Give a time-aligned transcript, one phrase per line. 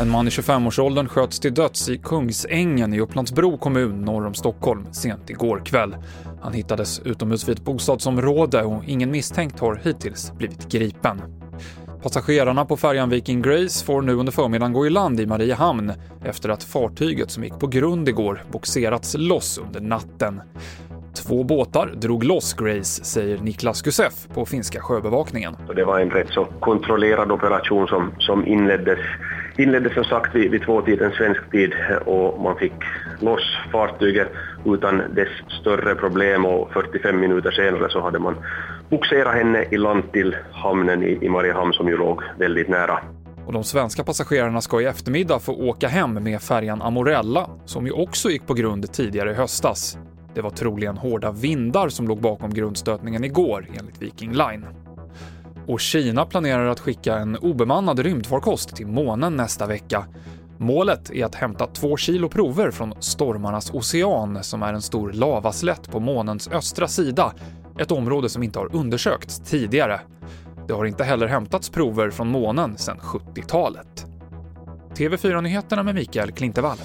[0.00, 4.86] En man i 25-årsåldern sköts till döds i Kungsängen i Upplandsbro kommun norr om Stockholm
[4.92, 5.96] sent igår kväll.
[6.40, 11.22] Han hittades utomhus vid ett bostadsområde och ingen misstänkt har hittills blivit gripen.
[12.02, 15.92] Passagerarna på färjan Viking Grace får nu under förmiddagen gå i land i Mariehamn
[16.24, 20.40] efter att fartyget som gick på grund igår boxerats loss under natten.
[21.30, 25.56] Två båtar drog loss Grace, säger Niklas Gusef på finska sjöbevakningen.
[25.76, 28.98] Det var en rätt så kontrollerad operation som, som inleddes,
[29.58, 31.72] inleddes som sagt vid, vid tvåtiden svensk tid
[32.06, 32.72] och man fick
[33.20, 34.28] loss fartyget
[34.64, 35.28] utan dess
[35.60, 38.36] större problem och 45 minuter senare så hade man
[38.88, 42.98] boxerat henne i land till hamnen i, i Mariehamn som ju låg väldigt nära.
[43.46, 47.92] Och de svenska passagerarna ska i eftermiddag få åka hem med färjan Amorella, som ju
[47.92, 49.98] också gick på grund tidigare i höstas.
[50.34, 54.66] Det var troligen hårda vindar som låg bakom grundstötningen igår, enligt Viking Line.
[55.66, 60.06] Och Kina planerar att skicka en obemannad rymdfarkost till månen nästa vecka.
[60.58, 65.90] Målet är att hämta två kilo prover från Stormarnas ocean, som är en stor lavaslätt
[65.90, 67.32] på månens östra sida,
[67.78, 70.00] ett område som inte har undersökts tidigare.
[70.66, 74.06] Det har inte heller hämtats prover från månen sedan 70-talet.
[74.94, 76.78] TV4-nyheterna med Mikael Klintevall.